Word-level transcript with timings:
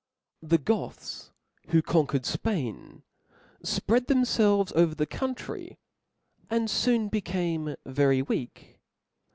The 0.41 0.57
Goths, 0.57 1.29
who 1.67 1.83
conquered 1.83 2.25
Spain, 2.25 3.03
fpread 3.63 4.07
them 4.07 4.23
felves 4.23 4.71
over 4.73 4.95
the 4.95 5.05
country, 5.05 5.77
and 6.49 6.71
foon 6.71 7.07
became 7.09 7.75
very 7.85 8.23
weak. 8.23 8.79